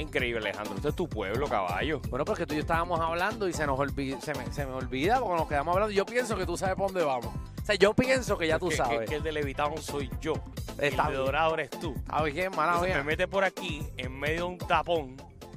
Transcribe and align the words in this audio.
Increíble, 0.00 0.40
Alejandro. 0.40 0.74
Este 0.76 0.88
es 0.88 0.96
tu 0.96 1.08
pueblo, 1.08 1.46
caballo. 1.46 2.00
Bueno, 2.08 2.24
porque 2.24 2.46
tú 2.46 2.54
y 2.54 2.56
yo 2.56 2.62
estábamos 2.62 3.00
hablando 3.00 3.48
y 3.48 3.52
se 3.52 3.66
nos 3.66 3.78
olvida, 3.78 4.20
se 4.20 4.34
me, 4.34 4.50
se 4.52 4.66
me 4.66 4.72
olvida 4.72 5.20
porque 5.20 5.36
nos 5.36 5.48
quedamos 5.48 5.74
hablando. 5.74 5.92
Yo 5.92 6.06
pienso 6.06 6.36
que 6.36 6.46
tú 6.46 6.56
sabes 6.56 6.74
por 6.76 6.86
dónde 6.86 7.04
vamos. 7.04 7.26
O 7.26 7.64
sea, 7.64 7.74
yo 7.74 7.94
pienso 7.94 8.38
que 8.38 8.46
ya 8.48 8.58
tú 8.58 8.68
que, 8.68 8.76
sabes. 8.76 9.00
Que, 9.00 9.06
que 9.06 9.14
el 9.16 9.22
de 9.22 9.32
Levitown 9.32 9.78
soy 9.78 10.10
yo. 10.20 10.34
Está 10.78 11.02
el 11.02 11.08
de 11.08 11.12
bien. 11.12 11.24
Dorado 11.24 11.54
eres 11.54 11.70
tú. 11.70 11.94
Está 11.96 12.22
bien, 12.22 12.50
mala 12.56 12.72
Entonces, 12.72 12.94
mía. 12.94 12.98
me 12.98 13.04
mete 13.04 13.28
por 13.28 13.44
aquí, 13.44 13.82
en 13.96 14.18
medio 14.18 14.36
de 14.36 14.42
un 14.44 14.58
tapón. 14.58 15.16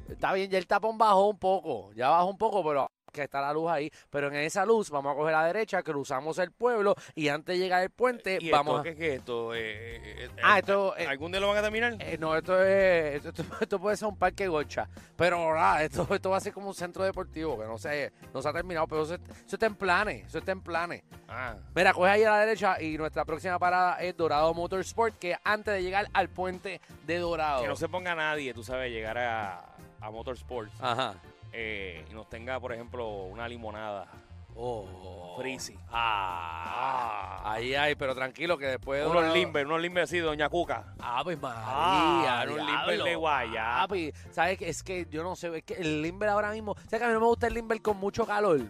Está 0.09 0.33
bien, 0.33 0.49
ya 0.49 0.57
el 0.57 0.67
tapón 0.67 0.97
bajó 0.97 1.29
un 1.29 1.39
poco. 1.39 1.93
Ya 1.93 2.09
bajó 2.09 2.27
un 2.27 2.37
poco, 2.37 2.63
pero 2.63 2.91
que 3.13 3.23
está 3.23 3.39
la 3.39 3.53
luz 3.53 3.69
ahí. 3.71 3.89
Pero 4.09 4.27
en 4.27 4.35
esa 4.35 4.65
luz 4.65 4.89
vamos 4.89 5.13
a 5.13 5.15
coger 5.15 5.35
a 5.35 5.41
la 5.43 5.47
derecha, 5.47 5.81
cruzamos 5.83 6.37
el 6.39 6.51
pueblo 6.51 6.95
y 7.15 7.29
antes 7.29 7.55
de 7.55 7.59
llegar 7.63 7.81
al 7.81 7.89
puente 7.91 8.37
¿Y 8.41 8.49
vamos 8.51 8.79
esto, 8.79 8.79
a... 8.79 8.83
qué 8.83 8.89
es 9.13 9.19
esto? 9.19 9.53
Eh, 9.55 10.23
eh, 10.25 10.29
Ah, 10.43 10.57
eh, 10.57 10.59
esto... 10.59 10.97
eh, 10.97 11.07
¿Algún 11.07 11.31
día 11.31 11.39
lo 11.39 11.47
van 11.47 11.57
a 11.59 11.61
terminar? 11.61 11.95
no, 12.19 12.35
esto 12.35 12.61
es... 12.61 13.15
Esto, 13.23 13.29
esto- 13.29 13.43
esto 13.61 13.79
puede 13.79 13.95
ser 13.95 14.07
un 14.09 14.17
parque 14.17 14.47
gocha. 14.47 14.89
Pero 15.15 15.53
nada, 15.55 15.83
esto, 15.83 16.07
esto 16.13 16.29
va 16.31 16.37
a 16.37 16.41
ser 16.41 16.51
como 16.51 16.67
un 16.67 16.73
centro 16.75 17.03
deportivo 17.03 17.57
que 17.57 17.65
no 17.65 17.77
se, 17.77 18.11
no 18.33 18.41
se 18.41 18.49
ha 18.49 18.53
terminado. 18.53 18.87
Pero 18.87 19.03
eso, 19.03 19.13
eso 19.15 19.55
está 19.55 19.67
en 19.67 19.75
planes. 19.75 20.25
Eso 20.27 20.39
está 20.39 20.51
en 20.51 20.61
planes. 20.61 21.03
ah, 21.29 21.55
Mira, 21.75 21.93
coge 21.93 22.09
ahí 22.09 22.23
a 22.23 22.31
la 22.31 22.39
derecha 22.39 22.81
y 22.81 22.97
nuestra 22.97 23.23
próxima 23.23 23.59
parada 23.59 24.01
es 24.01 24.17
Dorado 24.17 24.53
Motorsport, 24.53 25.17
que 25.19 25.37
antes 25.43 25.73
de 25.75 25.83
llegar 25.83 26.07
al 26.13 26.29
puente 26.29 26.81
de 27.05 27.17
Dorado. 27.19 27.61
que 27.61 27.67
no 27.67 27.75
se 27.75 27.87
ponga 27.87 28.15
nadie, 28.15 28.53
tú 28.53 28.63
sabes, 28.63 28.91
llegar 28.91 29.17
a, 29.19 29.65
a 30.01 30.09
Motorsports 30.11 30.71
Ajá. 30.81 31.13
Eh, 31.53 32.05
y 32.09 32.13
nos 32.13 32.27
tenga, 32.27 32.59
por 32.59 32.73
ejemplo, 32.73 33.07
una 33.25 33.47
limonada. 33.47 34.07
Oh. 34.55 35.35
Freezy. 35.37 35.75
Ah, 35.89 37.41
ahí 37.43 37.73
hay, 37.73 37.95
pero 37.95 38.13
tranquilo 38.13 38.57
que 38.57 38.67
después 38.67 39.01
de 39.01 39.07
Unos 39.07 39.33
limber, 39.33 39.65
unos 39.65 39.81
limber 39.81 40.03
así, 40.03 40.19
Doña 40.19 40.49
Cuca. 40.49 40.93
Ah, 40.99 41.21
pues 41.23 41.39
María. 41.39 41.61
Ah, 41.65 42.45
un 42.47 42.65
limber 42.65 43.03
de 43.03 43.15
guayaba. 43.15 43.87
Papi, 43.87 44.13
¿sabes 44.31 44.57
qué? 44.57 44.69
Es 44.69 44.83
que 44.83 45.07
yo 45.09 45.23
no 45.23 45.35
sé, 45.35 45.57
es 45.57 45.63
que 45.63 45.73
el 45.75 46.01
limber 46.01 46.29
ahora 46.29 46.51
mismo, 46.51 46.75
¿sabes 46.75 46.99
que 46.99 47.05
a 47.05 47.07
mí 47.07 47.13
no 47.13 47.19
me 47.19 47.25
gusta 47.25 47.47
el 47.47 47.55
limber 47.55 47.81
con 47.81 47.97
mucho 47.97 48.27
calor? 48.27 48.61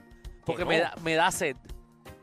Porque 0.45 0.63
no? 0.63 0.69
me, 0.69 0.79
da, 0.79 0.93
me 1.03 1.15
da 1.15 1.31
sed. 1.31 1.57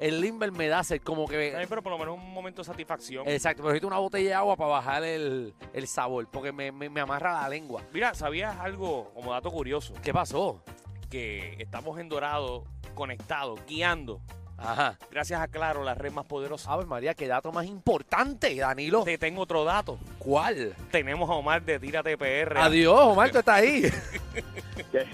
El 0.01 0.23
limber 0.23 0.51
me 0.51 0.67
da 0.67 0.83
sed, 0.83 1.03
como 1.03 1.29
que... 1.29 1.55
Ay, 1.55 1.67
pero 1.69 1.83
por 1.83 1.93
lo 1.93 1.99
menos 1.99 2.15
un 2.17 2.33
momento 2.33 2.63
de 2.63 2.65
satisfacción. 2.67 3.29
Exacto, 3.29 3.63
pero 3.63 3.69
necesito 3.69 3.87
una 3.87 3.99
botella 3.99 4.29
de 4.31 4.35
agua 4.35 4.57
para 4.57 4.71
bajar 4.71 5.05
el, 5.05 5.53
el 5.75 5.87
sabor, 5.87 6.27
porque 6.31 6.53
me, 6.53 6.73
me, 6.73 6.89
me 6.89 7.01
amarra 7.03 7.43
la 7.43 7.49
lengua. 7.51 7.83
Mira, 7.93 8.15
¿sabías 8.15 8.59
algo 8.59 9.11
como 9.13 9.33
dato 9.33 9.51
curioso? 9.51 9.93
¿Qué 10.03 10.15
pasó? 10.15 10.63
Que 11.11 11.57
estamos 11.59 11.99
en 12.01 12.09
Dorado, 12.09 12.65
conectados, 12.95 13.61
guiando. 13.67 14.23
Ajá. 14.57 14.99
Gracias 15.11 15.39
a 15.39 15.49
Claro, 15.49 15.85
la 15.85 15.95
red 15.95 16.13
más 16.13 16.25
poderosa. 16.25 16.73
Ave 16.73 16.87
María, 16.87 17.13
qué 17.13 17.29
dato 17.29 17.53
más 17.53 17.67
importante, 17.67 18.55
Danilo. 18.55 19.05
Te 19.05 19.19
tengo 19.19 19.43
otro 19.43 19.65
dato. 19.65 19.99
¿Cuál? 20.19 20.75
Tenemos 20.91 21.29
a 21.29 21.35
Omar 21.35 21.63
de 21.63 21.79
Tírate 21.79 22.17
PR. 22.17 22.57
Adiós, 22.59 23.01
Omar, 23.01 23.31
tú 23.31 23.39
estás 23.39 23.57
ahí. 23.57 23.83
¿Qué, 24.93 25.07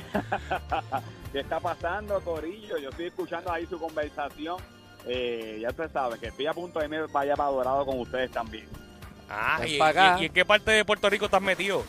¿Qué 1.32 1.40
está 1.40 1.58
pasando, 1.58 2.20
Corillo? 2.20 2.78
Yo 2.78 2.90
estoy 2.90 3.06
escuchando 3.06 3.52
ahí 3.52 3.66
su 3.66 3.78
conversación. 3.78 4.56
Eh, 5.06 5.58
ya 5.62 5.68
ustedes 5.68 5.92
saben 5.92 6.18
que 6.18 6.26
estoy 6.28 6.46
a 6.46 6.52
punto 6.52 6.78
de 6.80 6.86
irme 6.86 7.00
vaya 7.12 7.34
para 7.36 7.50
Dorado 7.50 7.86
con 7.86 8.00
ustedes 8.00 8.30
también. 8.30 8.66
Ah, 9.30 9.60
¿y, 9.66 9.78
pa' 9.78 9.88
acá. 9.88 10.16
y- 10.18 10.22
y 10.22 10.26
en 10.26 10.32
qué 10.32 10.44
parte 10.44 10.70
de 10.70 10.84
Puerto 10.84 11.08
Rico 11.10 11.24
estás 11.26 11.42
metido? 11.42 11.84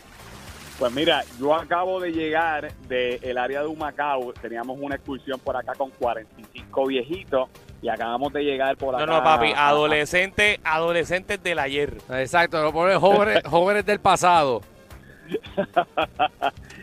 Pues 0.78 0.92
mira, 0.92 1.24
yo 1.40 1.54
acabo 1.54 1.98
de 1.98 2.12
llegar 2.12 2.72
del 2.88 3.36
área 3.36 3.62
de 3.62 3.66
Humacao. 3.66 4.32
Teníamos 4.40 4.78
una 4.80 4.94
excursión 4.94 5.40
por 5.40 5.56
acá 5.56 5.74
con 5.74 5.90
45 5.90 6.86
viejitos 6.86 7.48
y 7.82 7.88
acabamos 7.88 8.32
de 8.32 8.42
llegar 8.44 8.76
por 8.76 8.94
acá. 8.94 9.04
No, 9.06 9.16
no, 9.18 9.24
papi, 9.24 9.52
a- 9.52 9.68
adolescente, 9.68 10.60
adolescentes 10.62 11.42
del 11.42 11.58
ayer. 11.58 11.96
Exacto, 12.10 12.62
lo 12.62 12.72
ponen 12.72 13.00
jóvenes, 13.00 13.42
jóvenes 13.48 13.84
del 13.86 13.98
pasado. 13.98 14.60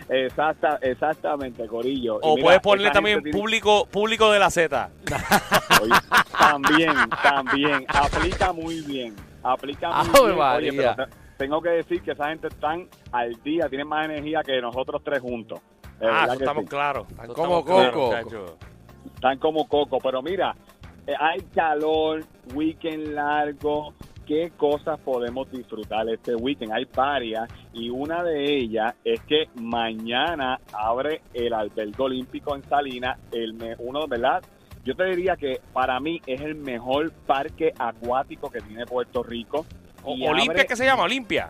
Exacta, 0.09 0.77
exactamente, 0.81 1.65
Corillo. 1.65 2.17
O 2.21 2.35
mira, 2.35 2.45
puedes 2.45 2.61
ponerle 2.61 2.91
también 2.91 3.23
tiene- 3.23 3.37
público, 3.37 3.85
público 3.87 4.31
de 4.31 4.39
la 4.39 4.49
Z. 4.51 4.89
Oye, 5.81 5.91
también, 6.51 6.93
también. 7.23 7.85
Aplica 7.87 8.53
muy 8.53 8.81
bien. 8.81 9.15
Aplica 9.43 10.03
muy 10.03 10.09
bien. 10.09 10.21
Oye, 10.23 10.35
María. 10.35 10.95
pero 10.95 11.09
te- 11.09 11.15
tengo 11.37 11.61
que 11.61 11.69
decir 11.69 12.01
que 12.01 12.11
esa 12.11 12.29
gente 12.29 12.47
están 12.47 12.87
al 13.11 13.33
día, 13.43 13.67
tienen 13.69 13.87
más 13.87 14.05
energía 14.05 14.41
que 14.43 14.59
nosotros 14.61 15.01
tres 15.03 15.19
juntos. 15.19 15.59
De 15.99 16.07
Ah, 16.07 16.11
verdad 16.11 16.23
eso 16.27 16.37
que 16.37 16.43
estamos 16.43 16.63
sí. 16.63 16.69
claros. 16.69 17.07
Están 17.09 17.25
Eso 17.25 17.33
como 17.33 17.59
estamos 17.59 17.65
claros, 17.91 18.23
coco. 18.23 18.57
Están 19.15 19.39
como 19.39 19.67
coco. 19.67 19.97
Pero 20.01 20.21
mira, 20.21 20.55
eh, 21.07 21.13
hay 21.19 21.39
calor, 21.53 22.23
weekend 22.53 23.07
largo. 23.13 23.93
¿Qué 24.25 24.51
cosas 24.57 24.99
podemos 25.01 25.51
disfrutar 25.51 26.09
este 26.09 26.33
weekend? 26.35 26.71
Hay 26.73 26.85
varias 26.85 27.47
y 27.73 27.91
una 27.91 28.23
de 28.23 28.43
ellas 28.57 28.95
es 29.03 29.21
que 29.21 29.45
mañana 29.61 30.59
abre 30.73 31.21
el 31.31 31.53
albergue 31.53 32.01
olímpico 32.03 32.55
en 32.55 32.63
Salinas, 32.63 33.19
el 33.31 33.53
me- 33.53 33.75
uno, 33.77 34.07
¿verdad? 34.07 34.43
Yo 34.85 34.95
te 34.95 35.03
diría 35.05 35.35
que 35.35 35.59
para 35.73 35.99
mí 35.99 36.21
es 36.25 36.39
el 36.41 36.55
mejor 36.55 37.11
parque 37.11 37.73
acuático 37.77 38.49
que 38.49 38.61
tiene 38.61 38.85
Puerto 38.85 39.23
Rico. 39.23 39.65
Y 40.05 40.25
Olimpia, 40.27 40.51
abre- 40.61 40.67
¿qué 40.67 40.75
se 40.75 40.85
llama? 40.85 41.03
Olimpia. 41.03 41.49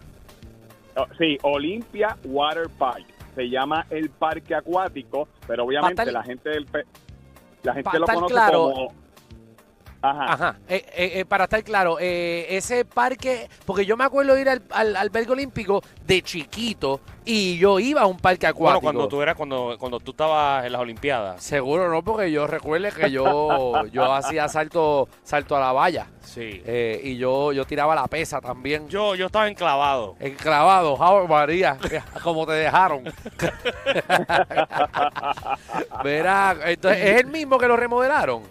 Oh, 0.95 1.05
Sí, 1.19 1.37
Olympia 1.43 2.15
Water 2.23 2.67
Park. 2.79 3.05
Se 3.35 3.49
llama 3.49 3.85
el 3.89 4.09
parque 4.09 4.55
acuático, 4.55 5.27
pero 5.45 5.65
obviamente 5.65 6.03
la 6.13 6.23
gente 6.23 6.49
del 6.49 6.65
pe- 6.65 6.85
la 7.63 7.73
gente 7.73 7.99
lo 7.99 8.05
conoce 8.05 8.33
claro- 8.33 8.71
como 8.71 8.93
Ajá. 10.11 10.33
Ajá. 10.33 10.55
Eh, 10.67 10.85
eh, 10.95 11.11
eh, 11.19 11.25
para 11.25 11.45
estar 11.45 11.63
claro, 11.63 11.97
eh, 11.99 12.45
ese 12.49 12.85
parque, 12.85 13.49
porque 13.65 13.85
yo 13.85 13.97
me 13.97 14.03
acuerdo 14.03 14.35
de 14.35 14.41
ir 14.41 14.49
al, 14.49 14.61
al 14.71 14.95
albergue 14.95 15.31
olímpico 15.33 15.81
de 16.05 16.21
chiquito 16.21 17.01
y 17.25 17.57
yo 17.57 17.79
iba 17.79 18.01
a 18.01 18.05
un 18.05 18.17
parque 18.17 18.45
Bueno, 18.51 18.77
acuático. 18.77 18.81
cuando 18.81 19.07
tú 19.07 19.21
eras, 19.21 19.35
cuando, 19.35 19.75
cuando 19.79 19.99
tú 19.99 20.11
estabas 20.11 20.63
en 20.65 20.71
las 20.71 20.81
Olimpiadas. 20.81 21.43
Seguro 21.43 21.89
no, 21.89 22.03
porque 22.03 22.31
yo 22.31 22.45
recuerde 22.45 22.91
que 22.91 23.09
yo, 23.09 23.73
yo 23.91 24.13
hacía 24.13 24.47
salto, 24.47 25.09
salto 25.23 25.55
a 25.55 25.59
la 25.59 25.71
valla 25.71 26.07
Sí. 26.23 26.61
eh, 26.65 26.99
y 27.03 27.17
yo, 27.17 27.51
yo 27.53 27.65
tiraba 27.65 27.95
la 27.95 28.07
pesa 28.07 28.41
también. 28.41 28.87
Yo, 28.89 29.15
yo 29.15 29.27
estaba 29.27 29.47
enclavado. 29.47 30.15
Enclavado, 30.19 31.01
Ave 31.01 31.27
María, 31.27 31.77
como 32.23 32.45
te 32.45 32.53
dejaron. 32.53 33.03
Verá, 36.03 36.55
entonces, 36.65 37.01
¿es 37.03 37.21
el 37.21 37.27
mismo 37.27 37.57
que 37.57 37.67
lo 37.67 37.75
remodelaron? 37.77 38.43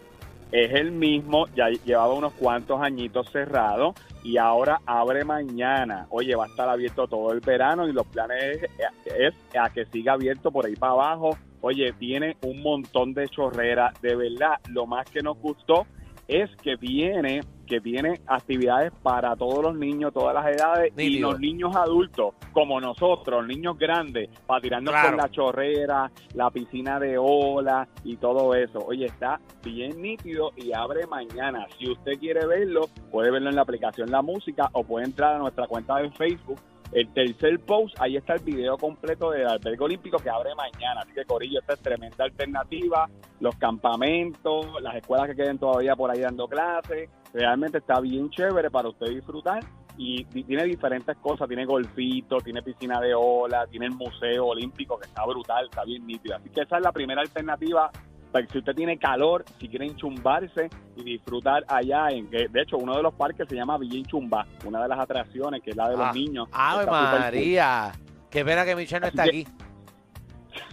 Es 0.55 0.73
el 0.73 0.93
mismo, 0.93 1.49
ya 1.57 1.69
llevaba 1.69 2.15
unos 2.15 2.33
cuantos 2.35 2.81
añitos 2.81 3.29
cerrado 3.33 3.93
y 4.23 4.37
ahora 4.37 4.81
abre 4.87 5.25
mañana. 5.25 6.07
Oye, 6.11 6.37
va 6.37 6.45
a 6.45 6.47
estar 6.47 6.69
abierto 6.69 7.09
todo 7.09 7.33
el 7.33 7.41
verano 7.41 7.89
y 7.89 7.93
los 7.93 8.07
planes 8.07 8.63
es, 8.63 8.71
es 9.19 9.35
a 9.59 9.69
que 9.71 9.85
siga 9.87 10.13
abierto 10.13 10.53
por 10.53 10.67
ahí 10.67 10.77
para 10.77 10.93
abajo. 10.93 11.37
Oye, 11.61 11.93
tiene 11.95 12.37
un 12.43 12.63
montón 12.63 13.15
de 13.15 13.29
chorreras. 13.29 14.01
De 14.01 14.15
verdad, 14.15 14.61
lo 14.69 14.87
más 14.87 15.11
que 15.11 15.23
nos 15.23 15.37
gustó 15.41 15.89
es 16.29 16.49
que 16.63 16.77
viene, 16.77 17.41
que 17.65 17.81
tiene 17.81 18.21
actividades 18.27 18.93
para 19.03 19.35
todos 19.37 19.63
los 19.63 19.75
niños, 19.77 20.13
todas 20.13 20.35
las 20.35 20.47
edades 20.47 20.93
y 20.97 21.19
los 21.19 21.39
niños 21.41 21.75
adultos, 21.77 22.35
como 22.53 22.81
nosotros, 22.81 23.47
niños 23.47 23.79
grandes, 23.79 24.29
para 24.47 24.61
tirarnos 24.61 24.93
Claro. 24.93 25.09
con 25.11 25.17
la 25.19 25.29
chorrera, 25.31 26.11
la 26.35 26.51
piscina 26.51 26.99
de 27.01 27.17
ola 27.19 27.89
y 28.05 28.17
todo 28.17 28.55
eso. 28.55 28.79
Oye, 28.87 29.07
está 29.07 29.41
bien 29.63 30.01
nítido 30.01 30.53
y 30.57 30.73
abre 30.73 31.07
mañana. 31.07 31.67
Si 31.79 31.91
usted 31.91 32.13
quiere 32.19 32.47
verlo, 32.47 32.83
puede 33.11 33.31
verlo 33.31 33.51
en 33.51 33.57
la 33.57 33.63
aplicación 33.63 34.11
La 34.11 34.23
Música 34.23 34.69
o 34.73 34.85
puede 34.85 35.07
entrar 35.07 35.35
a 35.35 35.39
nuestra 35.39 35.67
cuenta 35.67 35.97
de 35.97 36.11
Facebook. 36.13 36.61
El 36.93 37.13
tercer 37.13 37.59
post, 37.61 37.97
ahí 37.99 38.17
está 38.17 38.35
el 38.35 38.45
video 38.45 38.77
completo 38.77 39.31
del 39.31 39.49
albergue 39.49 39.83
olímpico 39.83 40.17
que 40.19 40.31
abre 40.31 40.55
mañana. 40.55 41.01
Así 41.01 41.13
que, 41.13 41.25
Corillo, 41.25 41.59
esta 41.59 41.73
es 41.73 41.81
tremenda 41.81 42.23
alternativa. 42.25 43.09
Los 43.41 43.57
campamentos, 43.57 44.67
las 44.81 44.95
escuelas 44.97 45.27
que 45.29 45.35
queden 45.35 45.59
todavía 45.59 45.97
por 45.97 46.11
ahí 46.11 46.21
dando 46.21 46.47
clases. 46.47 47.11
Realmente 47.35 47.79
está 47.79 48.01
bien 48.01 48.31
chévere 48.31 48.71
para 48.71 48.89
usted 48.89 49.09
disfrutar. 49.09 49.63
Y 49.97 50.25
tiene 50.25 50.65
diferentes 50.65 51.17
cosas. 51.19 51.47
Tiene 51.49 51.67
golfito, 51.67 52.39
tiene 52.39 52.63
piscina 52.63 53.01
de 53.01 53.15
ola, 53.15 53.67
tiene 53.67 53.87
el 53.87 53.93
museo 53.93 54.47
olímpico 54.47 54.99
que 54.99 55.07
está 55.07 55.25
brutal, 55.27 55.67
está 55.67 55.85
bien 55.85 56.07
nítido. 56.07 56.37
Así 56.37 56.49
que 56.51 56.63
esa 56.63 56.77
es 56.79 56.83
la 56.83 56.93
primera 56.93 57.21
alternativa 57.21 57.91
para 58.33 58.47
que 58.47 58.53
si 58.53 58.59
usted 58.59 58.75
tiene 58.75 58.99
calor, 58.99 59.45
si 59.61 59.69
quiere 59.69 59.87
enchumbarse 59.87 60.69
y 60.97 61.05
disfrutar 61.05 61.65
allá, 61.69 62.09
en 62.09 62.29
que 62.29 62.49
de 62.49 62.63
hecho 62.63 62.77
uno 62.79 62.97
de 62.97 63.03
los 63.05 63.15
parques 63.15 63.47
se 63.49 63.55
llama 63.55 63.79
Villa 63.79 63.99
Enchumba, 63.99 64.45
una 64.65 64.83
de 64.83 64.89
las 64.89 64.99
atracciones 64.99 65.63
que 65.63 65.71
es 65.71 65.77
la 65.77 65.89
de 65.91 65.97
los 65.97 66.07
Ah, 66.09 66.13
niños. 66.13 66.49
Ave 66.51 66.85
súper 66.85 66.99
cool. 67.11 67.19
María. 67.21 67.93
Qué 68.31 68.45
pena 68.45 68.65
que 68.65 68.75
Michelle 68.75 69.01
no 69.03 69.07
está 69.07 69.23
aquí. 69.23 69.47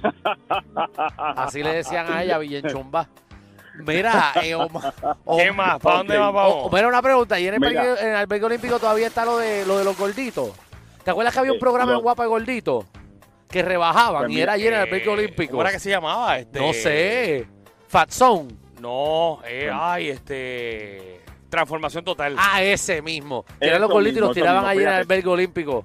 Así 1.17 1.61
le 1.61 1.73
decían 1.73 2.11
a 2.11 2.23
ella, 2.23 2.37
Villenchumba. 2.39 3.07
Mira, 3.75 4.33
eh, 4.43 4.53
Omar- 4.55 4.93
¿Qué 5.37 5.51
más? 5.51 5.79
¿Para 5.79 5.97
dónde 5.97 6.17
ok. 6.17 6.23
más 6.23 6.33
vamos? 6.33 6.55
O- 6.65 6.69
mira 6.71 6.87
una 6.87 7.01
pregunta, 7.01 7.39
¿y 7.39 7.47
en 7.47 7.53
el, 7.55 7.59
Mira. 7.59 7.83
parque- 7.83 8.01
en 8.03 8.09
el 8.09 8.15
albergue 8.15 8.45
olímpico 8.45 8.79
todavía 8.79 9.07
está 9.07 9.25
lo 9.25 9.37
de 9.37 9.65
lo 9.65 9.77
de 9.77 9.83
los 9.83 9.97
gorditos? 9.97 10.51
¿Te 11.03 11.11
acuerdas 11.11 11.33
que 11.33 11.39
había 11.39 11.51
un 11.51 11.57
Eh, 11.57 11.61
programa 11.61 11.91
lo- 11.93 11.97
en 11.99 12.03
Guapa 12.03 12.23
de 12.23 12.29
Gorditos? 12.29 12.85
Que 13.49 13.63
rebajaban 13.63 14.23
Pues 14.25 14.33
y 14.37 14.41
era 14.41 14.53
allí 14.53 14.67
en 14.67 14.73
el 14.73 14.79
albergue 14.81 15.05
Eh, 15.09 15.13
olímpico. 15.13 15.51
¿Cómo 15.51 15.61
era 15.63 15.71
que 15.71 15.79
se 15.79 15.89
llamaba? 15.89 16.37
Este, 16.39 16.59
No 16.59 16.73
sé. 16.73 17.47
Fat 17.87 18.09
Zone. 18.11 18.49
No, 18.79 19.39
eh, 19.45 19.69
ay, 19.73 20.09
este. 20.09 21.21
Transformación 21.49 22.03
total. 22.05 22.35
Ah, 22.37 22.61
ese 22.63 23.01
mismo. 23.01 23.43
Que 23.59 23.67
eran 23.67 23.81
los 23.81 23.91
gorditos 23.91 24.17
y 24.17 24.21
los 24.21 24.33
tiraban 24.33 24.65
allí 24.65 24.81
en 24.83 24.87
el 24.87 24.93
albergue 24.93 25.29
olímpico. 25.29 25.83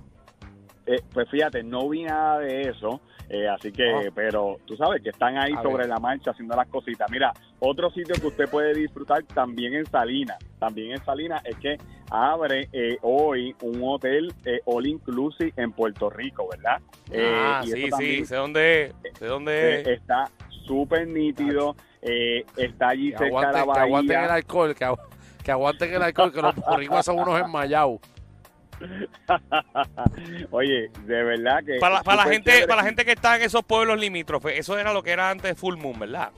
Eh, 0.86 1.00
pues 1.12 1.28
fíjate, 1.28 1.64
no 1.64 1.88
vi 1.88 2.04
nada 2.04 2.38
de 2.38 2.62
eso, 2.62 3.00
eh, 3.28 3.48
así 3.48 3.72
que, 3.72 3.90
Ah. 3.92 4.10
pero 4.14 4.58
tú 4.64 4.76
sabes 4.76 5.02
que 5.02 5.08
están 5.10 5.36
ahí 5.36 5.52
A 5.52 5.62
sobre 5.62 5.78
ver. 5.78 5.88
la 5.88 5.98
marcha 5.98 6.30
haciendo 6.30 6.54
las 6.54 6.68
cositas. 6.68 7.10
Mira, 7.10 7.32
otro 7.60 7.90
sitio 7.90 8.14
que 8.16 8.26
usted 8.26 8.48
puede 8.48 8.74
disfrutar 8.74 9.22
también 9.34 9.74
en 9.74 9.86
Salinas, 9.86 10.38
también 10.58 10.92
en 10.92 11.04
Salinas 11.04 11.42
es 11.44 11.56
que 11.56 11.76
abre 12.10 12.68
eh, 12.72 12.98
hoy 13.02 13.54
un 13.62 13.80
hotel 13.82 14.32
eh, 14.44 14.60
all 14.66 14.86
inclusive 14.86 15.52
en 15.56 15.72
Puerto 15.72 16.08
Rico, 16.10 16.48
¿verdad? 16.50 16.80
Eh, 17.10 17.32
ah, 17.34 17.62
y 17.64 17.70
sí, 17.70 17.90
sí, 17.98 18.24
sé 18.26 18.36
dónde 18.36 18.82
es. 18.84 18.94
Sé 19.18 19.26
dónde 19.26 19.52
eh, 19.76 19.80
es. 19.82 19.88
está 20.00 20.30
súper 20.66 21.06
nítido, 21.08 21.74
eh, 22.02 22.44
está 22.56 22.88
allí 22.90 23.10
Que 23.12 23.18
cerca 23.18 23.52
de 23.52 23.66
la 23.66 23.72
que 23.74 23.80
aguanten 23.80 24.16
el 24.16 24.22
bahía. 24.22 24.34
alcohol, 24.34 24.74
que, 24.74 24.84
agu- 24.86 25.00
que 25.42 25.50
aguanten 25.50 25.94
el 25.94 26.02
alcohol, 26.02 26.32
que 26.32 26.42
los 26.42 26.54
boricuas 26.56 27.04
son 27.06 27.18
unos 27.18 27.40
enmayados. 27.40 28.00
Oye, 30.50 30.90
de 31.06 31.22
verdad 31.24 31.60
que 31.64 31.78
Para, 31.80 32.02
para 32.02 32.24
la 32.24 32.30
gente, 32.30 32.50
chévere. 32.50 32.66
para 32.66 32.82
la 32.82 32.86
gente 32.86 33.04
que 33.04 33.12
está 33.12 33.36
en 33.36 33.42
esos 33.42 33.64
pueblos 33.64 33.98
limítrofes, 33.98 34.58
eso 34.58 34.78
era 34.78 34.92
lo 34.92 35.02
que 35.02 35.10
era 35.12 35.30
antes 35.30 35.58
Full 35.58 35.76
Moon, 35.76 35.98
¿verdad? 35.98 36.30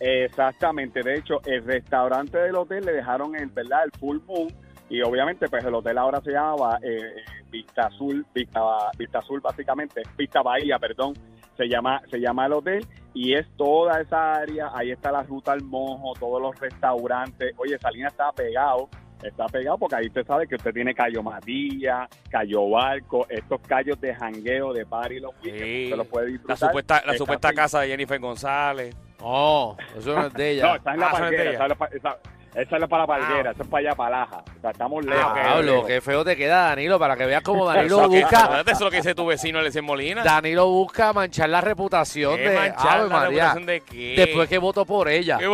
Exactamente, 0.00 1.02
de 1.02 1.14
hecho, 1.16 1.40
el 1.46 1.64
restaurante 1.64 2.38
del 2.38 2.56
hotel 2.56 2.84
le 2.84 2.92
dejaron 2.92 3.34
el, 3.36 3.46
¿verdad? 3.46 3.84
el 3.84 3.90
full 3.98 4.18
moon 4.26 4.48
y 4.88 5.02
obviamente 5.02 5.48
pues 5.48 5.64
el 5.64 5.74
hotel 5.74 5.98
ahora 5.98 6.20
se 6.20 6.30
llamaba 6.30 6.78
eh, 6.82 6.96
eh, 7.16 7.24
Vista 7.50 7.86
Azul, 7.86 8.24
Vista, 8.34 8.60
Vista 8.98 9.18
Azul 9.18 9.40
básicamente, 9.40 10.02
Vista 10.16 10.42
Bahía, 10.42 10.78
perdón, 10.78 11.14
se 11.56 11.66
llama 11.68 12.00
se 12.10 12.18
llama 12.20 12.46
el 12.46 12.52
hotel 12.52 12.86
y 13.14 13.34
es 13.34 13.46
toda 13.56 14.00
esa 14.00 14.34
área, 14.34 14.70
ahí 14.74 14.90
está 14.92 15.10
la 15.10 15.22
ruta 15.22 15.52
al 15.52 15.62
mojo, 15.62 16.12
todos 16.20 16.40
los 16.40 16.58
restaurantes, 16.60 17.54
oye, 17.56 17.78
Salinas 17.78 18.12
está 18.12 18.30
pegado, 18.32 18.88
está 19.22 19.46
pegado 19.46 19.78
porque 19.78 19.96
ahí 19.96 20.06
usted 20.08 20.26
sabe 20.26 20.46
que 20.46 20.56
usted 20.56 20.72
tiene 20.74 20.94
Cayo 20.94 21.22
Matías, 21.22 22.08
Cayo 22.30 22.68
Barco, 22.68 23.26
estos 23.30 23.60
callos 23.62 23.98
de 24.00 24.14
jangueo, 24.14 24.72
de 24.74 24.84
party, 24.84 25.18
los 25.20 25.32
weekends, 25.42 25.62
Sí. 25.64 25.84
usted 25.84 25.96
los 25.96 26.06
puede 26.08 26.26
La 26.26 26.32
disfrutar. 26.32 26.58
supuesta, 26.58 27.02
la 27.06 27.14
supuesta 27.14 27.48
pegado. 27.48 27.64
casa 27.64 27.80
de 27.80 27.88
Jennifer 27.88 28.20
González. 28.20 28.94
No, 29.26 29.76
eso 29.98 30.14
no 30.14 30.26
es 30.26 30.32
de 30.34 30.50
ella. 30.52 30.66
No, 30.68 30.74
está 30.76 30.94
en 30.94 31.00
la 31.00 31.06
Ah, 31.08 31.28
ella. 31.30 31.50
esa 31.52 31.66
es 31.66 31.72
esa- 31.94 32.16
esa 32.54 32.76
es 32.78 32.88
para 32.88 33.02
la 33.02 33.06
palguera, 33.06 33.50
Ah. 33.50 33.52
eso 33.52 33.62
es 33.64 33.68
para 33.68 33.80
allá, 33.88 33.96
para 33.96 34.10
Laja. 34.20 34.36
O 34.56 34.60
sea, 34.60 34.70
estamos 34.70 35.04
lejos. 35.04 35.24
ok, 35.32 35.38
Pablo, 35.42 35.84
qué 35.84 36.00
feo 36.00 36.24
te 36.24 36.36
queda, 36.36 36.68
Danilo, 36.68 36.98
para 36.98 37.16
que 37.16 37.26
veas 37.26 37.42
cómo 37.42 37.66
Danilo 37.66 38.08
busca, 38.08 38.60
eso 38.62 38.70
es 38.70 38.80
lo 38.80 38.90
que 38.90 38.96
dice 38.98 39.14
tu 39.14 39.26
vecino, 39.26 39.58
Elecen 39.60 39.84
Molina. 39.84 40.22
Danilo 40.22 40.66
busca 40.68 41.12
manchar 41.12 41.48
la 41.50 41.60
reputación 41.60 42.36
¿Qué 42.36 42.48
de 42.48 42.56
manchar 42.56 42.98
Ave 43.00 43.08
la 43.08 43.14
María. 43.14 43.28
reputación 43.52 43.66
de 43.66 43.80
qué? 43.82 44.14
Después 44.16 44.48
que 44.48 44.56
votó 44.58 44.86
por 44.86 45.08
ella. 45.08 45.38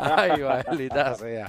Ay, 0.00 0.40
maldita 0.42 1.14
sea. 1.14 1.46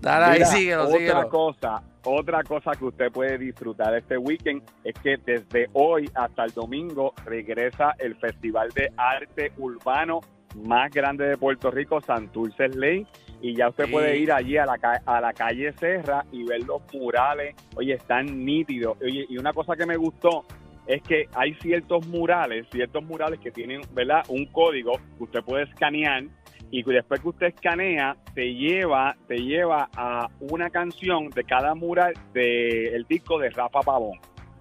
Dale 0.00 0.24
ahí, 0.24 0.32
Mira, 0.40 0.46
síguelo, 0.46 0.82
otra 0.84 0.98
síguelo. 0.98 1.28
cosa, 1.28 1.82
otra 2.04 2.42
cosa 2.42 2.72
que 2.72 2.84
usted 2.84 3.10
puede 3.12 3.38
disfrutar 3.38 3.94
este 3.96 4.16
weekend 4.16 4.62
es 4.84 4.94
que 5.02 5.16
desde 5.18 5.68
hoy 5.74 6.08
hasta 6.14 6.44
el 6.44 6.52
domingo 6.52 7.12
regresa 7.24 7.94
el 7.98 8.14
Festival 8.16 8.70
de 8.70 8.90
Arte 8.96 9.52
Urbano 9.58 10.20
más 10.64 10.90
grande 10.90 11.26
de 11.28 11.36
Puerto 11.36 11.70
Rico, 11.70 12.00
Santurce 12.00 12.68
Ley, 12.70 13.06
y 13.40 13.54
ya 13.54 13.68
usted 13.68 13.84
Sí. 13.86 13.92
puede 13.92 14.18
ir 14.18 14.32
allí 14.32 14.56
a 14.56 14.66
la, 14.66 14.78
a 15.06 15.20
la 15.20 15.32
calle 15.32 15.72
Serra 15.74 16.24
y 16.32 16.44
ver 16.44 16.62
los 16.64 16.82
murales, 16.92 17.54
oye, 17.76 17.94
están 17.94 18.44
nítidos. 18.44 18.96
Oye, 19.00 19.26
y 19.28 19.38
una 19.38 19.52
cosa 19.52 19.76
que 19.76 19.86
me 19.86 19.96
gustó 19.96 20.44
es 20.86 21.02
que 21.02 21.28
hay 21.34 21.54
ciertos 21.54 22.04
murales, 22.08 22.66
ciertos 22.72 23.04
murales 23.04 23.38
que 23.38 23.52
tienen, 23.52 23.80
¿verdad? 23.92 24.24
Un 24.28 24.46
código 24.46 24.92
que 25.16 25.24
usted 25.24 25.40
puede 25.44 25.64
escanear 25.64 26.24
y 26.70 26.82
después 26.84 27.20
que 27.20 27.28
usted 27.28 27.46
escanea 27.48 28.16
te 28.34 28.54
lleva 28.54 29.16
te 29.26 29.36
lleva 29.38 29.88
a 29.96 30.28
una 30.40 30.70
canción 30.70 31.28
de 31.30 31.44
cada 31.44 31.74
mural 31.74 32.14
del 32.32 33.04
disco 33.08 33.38
de 33.38 33.50
Rafa 33.50 33.80
Pavón. 33.80 34.18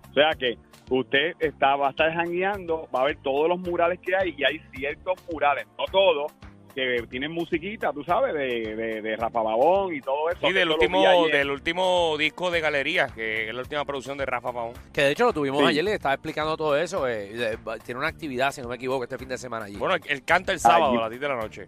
O 0.09 0.13
sea 0.13 0.31
que 0.37 0.57
usted 0.89 1.33
está 1.39 1.75
va 1.75 1.87
a 1.87 1.89
estar 1.91 2.11
jangueando, 2.13 2.87
va 2.93 3.01
a 3.01 3.05
ver 3.05 3.17
todos 3.21 3.47
los 3.47 3.59
murales 3.59 3.99
que 3.99 4.15
hay 4.15 4.33
y 4.37 4.43
hay 4.43 4.59
ciertos 4.75 5.13
murales, 5.31 5.67
no 5.77 5.85
todos, 5.91 6.31
que 6.73 7.03
tienen 7.09 7.31
musiquita, 7.31 7.91
tú 7.91 8.03
sabes, 8.03 8.33
de, 8.33 8.75
de, 8.75 9.01
de 9.01 9.15
Rafa 9.17 9.41
Pavón 9.43 9.93
y 9.93 10.01
todo 10.01 10.29
eso. 10.29 10.39
Sí, 10.47 10.53
del 10.53 10.69
último, 10.69 11.27
del 11.27 11.49
último 11.51 12.15
disco 12.17 12.49
de 12.51 12.61
Galería, 12.61 13.07
que 13.07 13.49
es 13.49 13.53
la 13.53 13.61
última 13.61 13.83
producción 13.85 14.17
de 14.17 14.25
Rafa 14.25 14.53
Pavón. 14.53 14.73
Que 14.93 15.01
de 15.01 15.11
hecho 15.11 15.25
lo 15.25 15.33
tuvimos 15.33 15.59
Sí. 15.61 15.65
ayer, 15.67 15.83
le 15.83 15.93
estaba 15.93 16.13
explicando 16.13 16.55
todo 16.57 16.77
eso. 16.77 17.07
eh, 17.07 17.33
de- 17.33 17.57
tiene 17.85 17.99
una 17.99 18.07
actividad, 18.07 18.51
si 18.51 18.61
no 18.61 18.67
me 18.69 18.75
equivoco, 18.75 19.03
este 19.03 19.17
fin 19.17 19.27
de 19.27 19.37
semana 19.37 19.65
allí. 19.65 19.77
Bueno, 19.77 19.95
él 20.07 20.23
canta 20.23 20.51
el 20.53 20.59
sábado 20.59 20.89
Allí. 20.89 20.97
a 20.97 21.01
las 21.01 21.09
10 21.09 21.21
de 21.21 21.27
la 21.27 21.35
noche. 21.35 21.67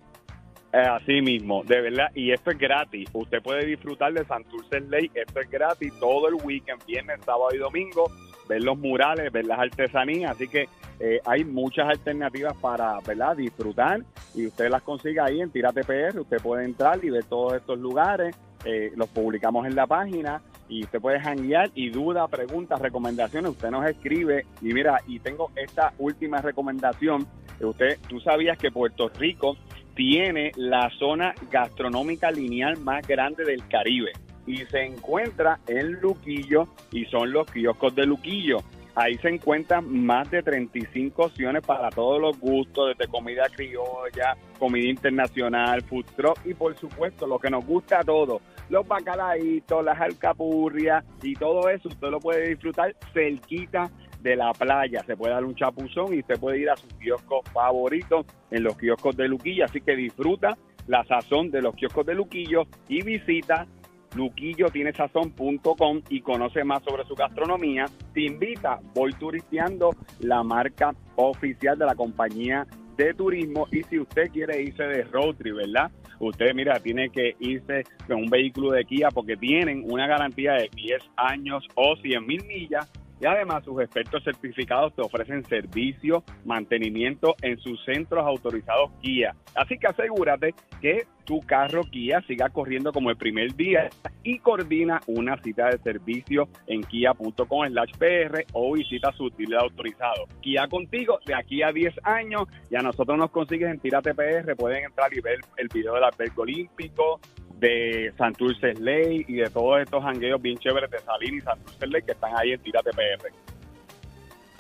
Eh, 0.73 0.77
Así 0.77 1.21
mismo, 1.21 1.63
de 1.65 1.81
verdad, 1.81 2.11
y 2.15 2.31
esto 2.31 2.51
es 2.51 2.57
gratis. 2.57 3.09
Usted 3.11 3.41
puede 3.41 3.65
disfrutar 3.65 4.13
de 4.13 4.23
Santurce 4.23 4.79
Ley, 4.79 5.11
esto 5.13 5.41
es 5.41 5.49
gratis 5.49 5.93
todo 5.99 6.29
el 6.29 6.35
weekend, 6.35 6.85
viernes, 6.85 7.19
sábado 7.25 7.49
y 7.53 7.57
domingo, 7.57 8.09
ver 8.47 8.63
los 8.63 8.77
murales, 8.77 9.31
ver 9.33 9.45
las 9.45 9.59
artesanías, 9.59 10.31
así 10.31 10.47
que 10.47 10.69
eh, 10.99 11.19
hay 11.25 11.43
muchas 11.43 11.89
alternativas 11.89 12.55
para, 12.55 12.99
¿verdad?, 13.05 13.35
disfrutar 13.35 14.01
y 14.33 14.47
usted 14.47 14.69
las 14.69 14.81
consigue 14.81 15.19
ahí 15.19 15.41
en 15.41 15.49
Tírate 15.49 15.83
PR, 15.83 16.17
usted 16.19 16.37
puede 16.37 16.63
entrar 16.63 17.03
y 17.03 17.09
ver 17.09 17.25
todos 17.25 17.55
estos 17.55 17.77
lugares, 17.77 18.33
eh, 18.63 18.91
los 18.95 19.09
publicamos 19.09 19.65
en 19.65 19.75
la 19.75 19.87
página 19.87 20.41
y 20.69 20.85
usted 20.85 21.01
puede 21.01 21.19
janguear 21.19 21.69
y 21.75 21.89
duda, 21.89 22.29
preguntas, 22.29 22.79
recomendaciones, 22.79 23.51
usted 23.51 23.71
nos 23.71 23.85
escribe 23.85 24.45
y 24.61 24.73
mira, 24.73 25.01
y 25.05 25.19
tengo 25.19 25.51
esta 25.55 25.91
última 25.97 26.39
recomendación, 26.41 27.27
usted, 27.59 27.99
tú 28.07 28.21
sabías 28.21 28.57
que 28.57 28.71
Puerto 28.71 29.09
Rico 29.09 29.57
tiene 30.01 30.51
la 30.55 30.89
zona 30.97 31.35
gastronómica 31.51 32.31
lineal 32.31 32.75
más 32.79 33.07
grande 33.07 33.45
del 33.45 33.67
Caribe 33.67 34.11
y 34.47 34.57
se 34.65 34.83
encuentra 34.83 35.59
en 35.67 36.01
Luquillo 36.01 36.69
y 36.91 37.05
son 37.05 37.31
los 37.31 37.45
kioscos 37.51 37.93
de 37.93 38.07
Luquillo. 38.07 38.57
Ahí 38.95 39.19
se 39.19 39.29
encuentran 39.29 39.87
más 40.03 40.31
de 40.31 40.41
35 40.41 41.25
opciones 41.25 41.63
para 41.63 41.91
todos 41.91 42.19
los 42.19 42.39
gustos, 42.39 42.97
desde 42.97 43.11
comida 43.11 43.43
criolla, 43.55 44.35
comida 44.57 44.89
internacional, 44.89 45.83
food 45.83 46.05
truck 46.15 46.39
y 46.45 46.55
por 46.55 46.75
supuesto 46.75 47.27
lo 47.27 47.37
que 47.37 47.51
nos 47.51 47.63
gusta 47.63 47.99
a 47.99 48.03
todos, 48.03 48.41
los 48.69 48.87
bacalaitos, 48.87 49.85
las 49.85 50.01
alcapurrias 50.01 51.05
y 51.21 51.35
todo 51.35 51.69
eso 51.69 51.89
usted 51.89 52.09
lo 52.09 52.19
puede 52.19 52.49
disfrutar 52.49 52.95
cerquita 53.13 53.91
de 54.21 54.35
la 54.35 54.51
playa. 54.53 55.03
Se 55.05 55.15
puede 55.15 55.33
dar 55.33 55.45
un 55.45 55.55
chapuzón 55.55 56.13
y 56.13 56.19
usted 56.19 56.39
puede 56.39 56.59
ir 56.59 56.69
a 56.69 56.75
su 56.75 56.87
kiosco 56.99 57.41
favorito 57.53 58.25
en 58.49 58.63
los 58.63 58.77
kioscos 58.77 59.15
de 59.15 59.27
Luquillo. 59.27 59.65
Así 59.65 59.81
que 59.81 59.95
disfruta 59.95 60.57
la 60.87 61.03
sazón 61.05 61.51
de 61.51 61.61
los 61.61 61.75
kioscos 61.75 62.05
de 62.05 62.15
Luquillo 62.15 62.63
y 62.87 63.01
visita 63.03 63.67
luquillotienesazón.com 64.15 66.01
y 66.09 66.21
conoce 66.21 66.63
más 66.63 66.83
sobre 66.83 67.05
su 67.05 67.15
gastronomía. 67.15 67.85
Te 68.13 68.21
invita, 68.21 68.79
voy 68.93 69.13
turisteando 69.13 69.91
la 70.19 70.43
marca 70.43 70.93
oficial 71.15 71.77
de 71.77 71.85
la 71.85 71.95
compañía 71.95 72.67
de 72.97 73.13
turismo 73.13 73.67
y 73.71 73.83
si 73.83 73.99
usted 73.99 74.29
quiere 74.31 74.61
irse 74.61 74.83
de 74.83 75.03
road 75.03 75.35
trip, 75.35 75.55
¿verdad? 75.55 75.91
Usted, 76.19 76.53
mira, 76.53 76.79
tiene 76.79 77.09
que 77.09 77.35
irse 77.39 77.83
con 78.07 78.17
un 78.17 78.29
vehículo 78.29 78.71
de 78.71 78.85
Kia 78.85 79.09
porque 79.09 79.37
tienen 79.37 79.83
una 79.91 80.05
garantía 80.07 80.53
de 80.53 80.69
10 80.75 81.01
años 81.17 81.65
o 81.75 81.95
100 81.95 82.27
mil 82.27 82.43
millas 82.45 82.91
y 83.21 83.25
además 83.25 83.63
sus 83.63 83.79
expertos 83.81 84.23
certificados 84.23 84.95
te 84.95 85.01
ofrecen 85.01 85.45
servicio, 85.45 86.23
mantenimiento 86.43 87.35
en 87.41 87.57
sus 87.59 87.83
centros 87.85 88.25
autorizados 88.25 88.91
Kia. 89.01 89.35
Así 89.55 89.77
que 89.77 89.87
asegúrate 89.87 90.55
que 90.81 91.05
tu 91.23 91.39
carro 91.41 91.83
Kia 91.83 92.21
siga 92.27 92.49
corriendo 92.49 92.91
como 92.91 93.11
el 93.11 93.17
primer 93.17 93.55
día 93.55 93.89
y 94.23 94.39
coordina 94.39 95.01
una 95.05 95.37
cita 95.41 95.69
de 95.69 95.77
servicio 95.79 96.49
en 96.65 96.81
kia.com 96.81 97.67
slash 97.67 97.91
PR 97.99 98.45
o 98.53 98.73
visita 98.73 99.11
su 99.13 99.29
dealer 99.29 99.59
autorizado. 99.59 100.27
Kia 100.41 100.67
contigo 100.67 101.19
de 101.25 101.35
aquí 101.35 101.61
a 101.61 101.71
10 101.71 101.93
años 102.03 102.47
y 102.71 102.75
a 102.75 102.81
nosotros 102.81 103.17
nos 103.17 103.29
consigues 103.29 103.69
en 103.69 103.79
Tírate 103.79 104.15
PR. 104.15 104.55
Pueden 104.55 104.85
entrar 104.85 105.13
y 105.13 105.21
ver 105.21 105.39
el 105.57 105.67
video 105.67 105.93
del 105.93 106.05
albergue 106.05 106.41
olímpico, 106.41 107.19
de 107.61 108.11
Santurce 108.17 108.73
Ley 108.73 109.23
y 109.27 109.35
de 109.35 109.49
todos 109.49 109.79
estos 109.81 110.03
jangueos 110.03 110.41
bien 110.41 110.57
chéveres 110.57 110.91
de 110.91 110.99
Salín 110.99 111.37
y 111.37 111.41
Santurce 111.41 111.87
Ley 111.87 112.01
que 112.01 112.11
están 112.11 112.35
ahí 112.35 112.51
en 112.51 112.59
Tírate 112.59 112.89
PR. 112.89 113.31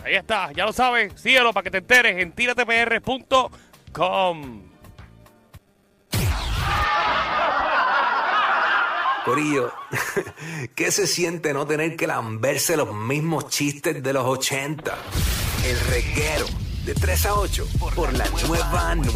Ahí 0.03 0.15
está, 0.15 0.51
ya 0.51 0.65
lo 0.65 0.73
sabes. 0.73 1.19
Síguelo 1.19 1.51
para 1.51 1.63
que 1.63 1.71
te 1.71 1.79
enteres 1.79 2.17
en 2.17 2.31
tiratepr.com. 2.31 3.51
Corillo, 9.25 9.71
¿qué 10.75 10.91
se 10.91 11.05
siente 11.05 11.53
no 11.53 11.67
tener 11.67 11.95
que 11.95 12.07
lamberse 12.07 12.75
los 12.75 12.91
mismos 12.95 13.49
chistes 13.49 14.01
de 14.01 14.13
los 14.13 14.25
80? 14.25 14.97
El 15.65 15.79
reguero 15.91 16.45
de 16.85 16.95
3 16.95 17.25
a 17.27 17.35
8 17.35 17.67
por 17.79 18.13
la 18.13 18.27
nueva 18.47 18.95
9. 18.95 19.11